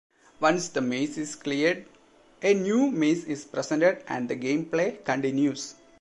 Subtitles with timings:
[0.39, 1.85] Once the maze is cleared,
[2.41, 5.75] a new maze is presented and the gameplay continues.